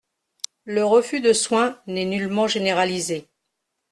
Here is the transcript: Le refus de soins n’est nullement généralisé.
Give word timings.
Le 0.65 0.83
refus 0.83 1.21
de 1.21 1.31
soins 1.31 1.77
n’est 1.85 2.05
nullement 2.05 2.47
généralisé. 2.47 3.29